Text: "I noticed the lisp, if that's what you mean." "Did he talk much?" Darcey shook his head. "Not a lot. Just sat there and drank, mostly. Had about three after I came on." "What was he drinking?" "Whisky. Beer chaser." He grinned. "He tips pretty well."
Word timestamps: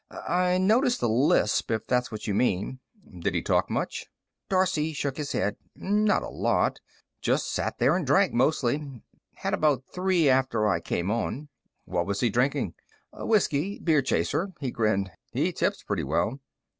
"I 0.09 0.57
noticed 0.57 0.99
the 0.99 1.07
lisp, 1.07 1.69
if 1.69 1.85
that's 1.85 2.11
what 2.11 2.25
you 2.25 2.33
mean." 2.33 2.79
"Did 3.19 3.35
he 3.35 3.43
talk 3.43 3.69
much?" 3.69 4.07
Darcey 4.49 4.93
shook 4.95 5.17
his 5.17 5.33
head. 5.33 5.57
"Not 5.75 6.23
a 6.23 6.27
lot. 6.27 6.79
Just 7.21 7.53
sat 7.53 7.77
there 7.77 7.95
and 7.95 8.03
drank, 8.03 8.33
mostly. 8.33 8.81
Had 9.35 9.53
about 9.53 9.85
three 9.85 10.27
after 10.27 10.67
I 10.67 10.79
came 10.79 11.11
on." 11.11 11.49
"What 11.85 12.07
was 12.07 12.19
he 12.21 12.31
drinking?" 12.31 12.73
"Whisky. 13.13 13.77
Beer 13.77 14.01
chaser." 14.01 14.53
He 14.59 14.71
grinned. 14.71 15.11
"He 15.33 15.53
tips 15.53 15.83
pretty 15.83 16.03
well." 16.03 16.39